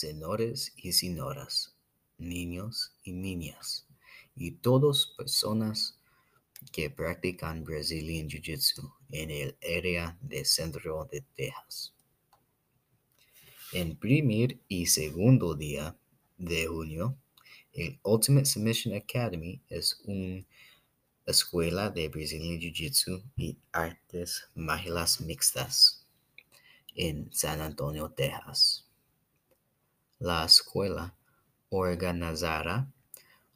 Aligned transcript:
señores 0.00 0.72
y 0.76 0.92
señoras, 0.92 1.74
niños 2.16 2.94
y 3.04 3.12
niñas, 3.12 3.86
y 4.34 4.52
todas 4.52 5.12
personas 5.18 5.98
que 6.72 6.88
practican 6.88 7.64
Brazilian 7.64 8.26
Jiu-Jitsu 8.26 8.90
en 9.10 9.30
el 9.30 9.56
área 9.78 10.16
de 10.22 10.44
centro 10.46 11.06
de 11.12 11.20
Texas. 11.36 11.92
En 13.72 13.94
primer 13.94 14.58
y 14.68 14.86
segundo 14.86 15.54
día 15.54 15.94
de 16.38 16.66
junio, 16.66 17.18
el 17.74 18.00
Ultimate 18.02 18.46
Submission 18.46 18.94
Academy 18.94 19.60
es 19.68 20.00
una 20.04 20.42
escuela 21.26 21.90
de 21.90 22.08
Brazilian 22.08 22.58
Jiu-Jitsu 22.58 23.22
y 23.36 23.58
artes 23.72 24.48
marciales 24.54 25.20
mixtas 25.20 26.06
en 26.94 27.30
San 27.32 27.60
Antonio, 27.60 28.10
Texas. 28.10 28.89
La 30.22 30.44
escuela 30.44 31.14
organizará 31.70 32.92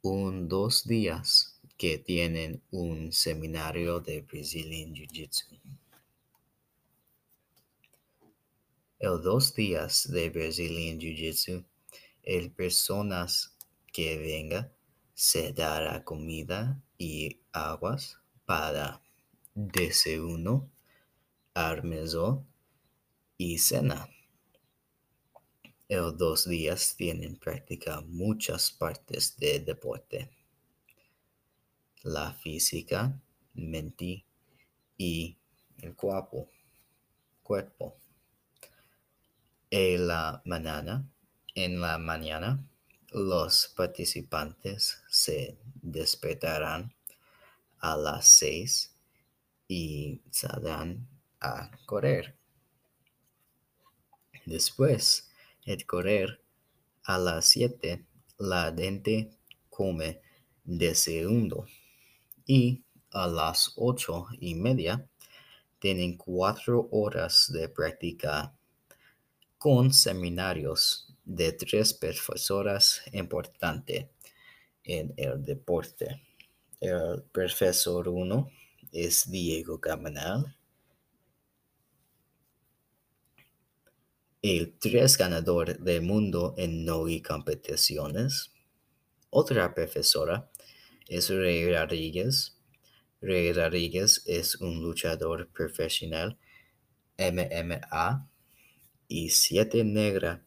un 0.00 0.48
dos 0.48 0.86
días 0.86 1.60
que 1.76 1.98
tienen 1.98 2.62
un 2.70 3.12
seminario 3.12 4.00
de 4.00 4.22
Brazilian 4.22 4.94
Jiu-Jitsu. 4.94 5.60
El 8.98 9.20
dos 9.22 9.54
días 9.54 10.10
de 10.10 10.30
Brazilian 10.30 10.98
Jiu-Jitsu, 10.98 11.62
el 12.22 12.50
personas 12.50 13.54
que 13.92 14.16
venga 14.16 14.72
se 15.12 15.52
dará 15.52 16.04
comida 16.04 16.80
y 16.96 17.38
aguas 17.52 18.18
para 18.46 19.02
desayuno, 19.54 20.70
almuerzo 21.52 22.46
y 23.36 23.58
cena. 23.58 24.08
El 25.88 26.16
dos 26.16 26.48
días 26.48 26.96
tienen 26.96 27.36
práctica 27.36 28.00
muchas 28.00 28.72
partes 28.72 29.36
de 29.36 29.60
deporte. 29.60 30.28
La 32.02 32.32
física, 32.32 33.16
mente 33.54 34.24
y 34.98 35.36
el 35.78 35.94
cuerpo. 35.94 36.50
cuerpo. 37.44 37.96
En 39.70 40.08
la 40.08 40.42
mañana, 40.44 41.08
en 41.54 41.80
la 41.80 41.98
mañana, 41.98 42.66
los 43.12 43.72
participantes 43.76 45.04
se 45.08 45.56
despertarán 45.82 46.92
a 47.78 47.96
las 47.96 48.26
seis 48.26 48.92
y 49.68 50.20
saldrán 50.32 51.06
a 51.40 51.70
correr. 51.86 52.36
Después 54.44 55.25
de 55.66 55.84
correr 55.84 56.40
a 57.02 57.18
las 57.18 57.46
siete, 57.46 58.06
la 58.38 58.72
gente 58.76 59.30
come 59.68 60.20
segundo 60.94 61.66
y 62.46 62.82
a 63.10 63.26
las 63.26 63.72
ocho 63.76 64.26
y 64.40 64.54
media 64.54 65.06
tienen 65.78 66.16
cuatro 66.16 66.88
horas 66.90 67.50
de 67.52 67.68
práctica 67.68 68.56
con 69.58 69.92
seminarios 69.92 71.14
de 71.24 71.52
tres 71.52 71.92
profesoras 71.94 73.02
importantes 73.12 74.06
en 74.84 75.12
el 75.16 75.44
deporte. 75.44 76.22
El 76.80 77.24
profesor 77.32 78.08
uno 78.08 78.50
es 78.92 79.30
Diego 79.30 79.80
Cabanal. 79.80 80.56
El 84.48 84.78
tres 84.78 85.18
ganador 85.18 85.76
del 85.80 86.02
mundo 86.02 86.54
en 86.56 86.84
Nogi 86.84 87.20
competiciones. 87.20 88.52
Otra 89.28 89.74
profesora 89.74 90.48
es 91.08 91.30
Rey 91.30 91.68
Rodríguez. 91.74 92.56
Rey 93.20 93.52
Rodríguez 93.52 94.22
es 94.24 94.54
un 94.60 94.80
luchador 94.80 95.48
profesional 95.48 96.38
MMA 97.18 98.30
y 99.08 99.30
siete 99.30 99.82
negra 99.82 100.46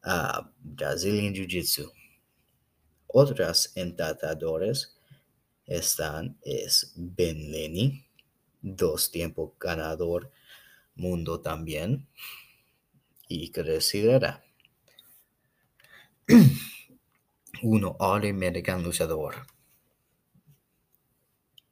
a 0.00 0.52
Brazilian 0.60 1.34
Jiu-Jitsu. 1.34 1.90
Otras 3.08 3.72
entrenadores 3.74 4.96
están 5.66 6.38
es 6.42 6.92
Ben 6.94 7.50
Lenny, 7.50 8.06
dos 8.62 9.10
tiempos 9.10 9.54
ganador 9.58 10.30
mundo 10.94 11.40
también, 11.40 12.06
y 13.34 13.50
crecerá. 13.50 14.44
Uno 17.62 17.96
All 17.98 18.28
American 18.28 18.82
luchador. 18.82 19.46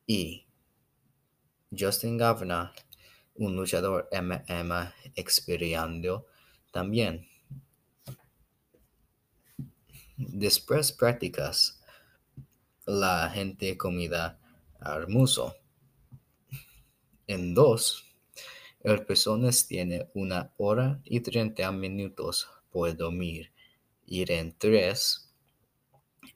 Y 0.07 0.47
Justin 1.71 2.19
Governor, 2.19 2.71
un 3.35 3.55
luchador 3.55 4.09
MMA 4.13 4.93
experiendo 5.15 6.27
también. 6.73 7.29
Después 10.17 10.93
prácticas, 10.93 11.81
la 12.87 13.31
gente 13.31 13.77
comida 13.77 14.39
hermoso. 14.81 15.57
En 17.27 17.55
dos, 17.55 18.12
el 18.85 19.05
personas 19.05 19.67
tiene 19.67 20.09
una 20.15 20.53
hora 20.57 21.01
y 21.05 21.21
treinta 21.21 21.71
minutos 21.71 22.49
por 22.71 22.97
dormir. 22.97 23.53
Y 24.05 24.31
en 24.31 24.57
tres, 24.59 25.31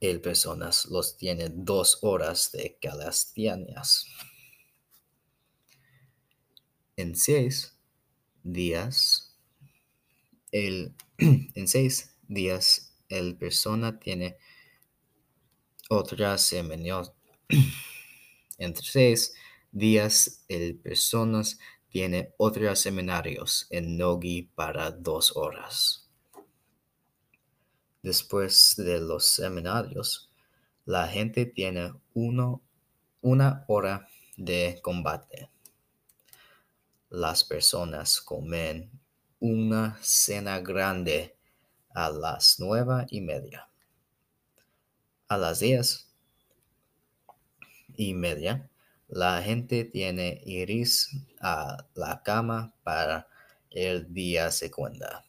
el 0.01 0.21
personas 0.21 0.87
los 0.87 1.17
tiene 1.17 1.49
dos 1.51 1.99
horas 2.03 2.53
de 2.53 2.79
calastianas. 2.81 4.07
En 6.97 7.17
seis 7.17 7.77
días, 8.43 9.37
el, 10.53 10.95
en 11.19 11.69
seis 11.69 12.15
días 12.29 12.95
el 13.09 13.37
persona 13.37 13.99
tiene 13.99 14.37
otras 15.89 16.43
seminarios. 16.43 17.13
Entre 18.59 18.87
seis 18.87 19.35
días 19.73 20.45
el 20.49 20.77
personas 20.77 21.59
tiene 21.97 22.35
otros 22.37 22.79
seminarios 22.79 23.67
en 23.71 23.97
Nogi 23.97 24.43
para 24.43 24.91
dos 24.91 25.35
horas. 25.35 26.07
Después 28.03 28.75
de 28.77 29.01
los 29.01 29.25
seminarios, 29.25 30.31
la 30.85 31.09
gente 31.09 31.47
tiene 31.47 31.95
uno, 32.13 32.61
una 33.23 33.65
hora 33.69 34.07
de 34.37 34.79
combate. 34.83 35.49
Las 37.09 37.45
personas 37.45 38.21
comen 38.21 38.91
una 39.41 39.97
cena 40.03 40.61
grande 40.61 41.35
a 41.95 42.11
las 42.11 42.57
nueve 42.61 43.07
y 43.09 43.23
media. 43.23 43.71
A 45.29 45.39
las 45.39 45.61
diez 45.61 46.13
y 47.97 48.13
media, 48.13 48.69
la 49.09 49.41
gente 49.41 49.85
tiene 49.85 50.43
iris 50.45 51.11
a 51.49 51.87
la 51.95 52.21
cama 52.25 52.75
para 52.83 53.29
el 53.71 54.13
día 54.13 54.51
segunda. 54.51 55.25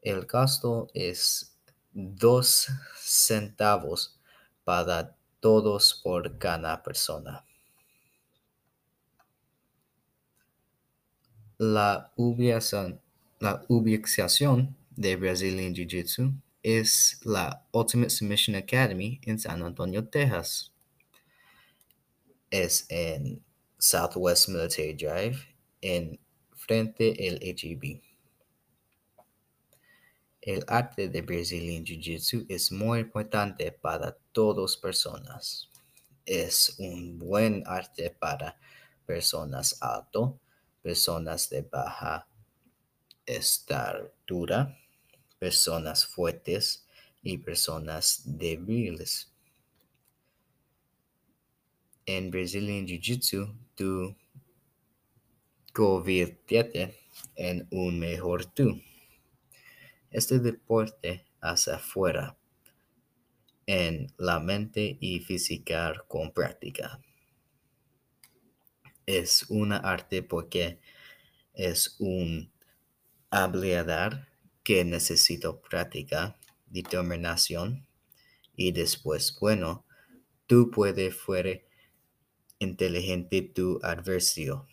El 0.00 0.24
gasto 0.24 0.86
es 0.94 1.56
dos 1.92 2.68
centavos 2.96 4.20
para 4.62 5.16
todos 5.40 6.00
por 6.04 6.38
cada 6.38 6.80
persona. 6.80 7.44
La 11.58 12.12
ubicación 12.14 13.00
la 13.40 13.64
ubicación 13.68 14.76
de 14.90 15.16
Brazilian 15.16 15.74
Jiu-Jitsu 15.74 16.32
es 16.62 17.18
la 17.24 17.66
Ultimate 17.72 18.10
Submission 18.10 18.54
Academy 18.54 19.18
en 19.24 19.38
San 19.38 19.62
Antonio, 19.62 20.06
Texas. 20.06 20.72
Es 22.50 22.84
en 22.90 23.42
Southwest 23.80 24.48
Military 24.48 24.92
Drive, 24.92 25.38
en 25.80 26.20
frente 26.54 27.16
al 27.28 27.38
HEB. 27.42 28.02
El 30.42 30.64
arte 30.68 31.08
de 31.08 31.22
Brazilian 31.22 31.84
Jiu-Jitsu 31.84 32.46
es 32.48 32.70
muy 32.70 33.00
importante 33.00 33.72
para 33.72 34.16
todas 34.32 34.76
personas. 34.76 35.70
Es 36.24 36.76
un 36.78 37.18
buen 37.18 37.62
arte 37.66 38.10
para 38.10 38.58
personas 39.06 39.76
alto, 39.80 40.38
personas 40.82 41.48
de 41.48 41.62
baja 41.62 42.26
estatura, 43.26 44.76
personas 45.38 46.06
fuertes 46.06 46.86
y 47.22 47.38
personas 47.38 48.22
débiles. 48.24 49.32
En 52.12 52.28
Brazilian 52.32 52.88
Jiu-Jitsu, 52.88 53.54
tú 53.76 54.16
conviértete 55.72 56.98
en 57.36 57.68
un 57.70 58.00
mejor 58.00 58.46
tú. 58.46 58.82
Este 60.10 60.40
deporte 60.40 61.24
hacia 61.40 61.76
afuera 61.76 62.36
en 63.64 64.12
la 64.16 64.40
mente 64.40 64.98
y 65.00 65.20
física 65.20 66.04
con 66.08 66.32
práctica. 66.32 67.00
Es 69.06 69.44
una 69.48 69.76
arte 69.76 70.24
porque 70.24 70.80
es 71.54 71.94
un 72.00 72.50
habilidad 73.30 74.26
que 74.64 74.84
necesita 74.84 75.56
práctica, 75.60 76.36
determinación 76.66 77.86
y 78.56 78.72
después, 78.72 79.38
bueno, 79.40 79.86
tú 80.48 80.72
puedes 80.72 81.14
fuere 81.14 81.69
inteligente 82.60 83.42
tu 83.42 83.80
adversario. 83.82 84.68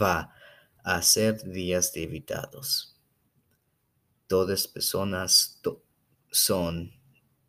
Va 0.00 0.32
a 0.84 1.02
ser 1.02 1.42
días 1.42 1.92
de 1.92 2.04
evitados. 2.04 2.96
Todas 4.26 4.68
personas 4.68 5.60
son 6.30 6.92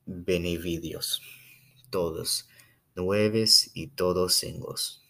beneficios. 0.06 1.22
Todos 1.90 2.48
nueves 2.96 3.70
y 3.74 3.88
todos 3.88 4.34
singles. 4.34 5.01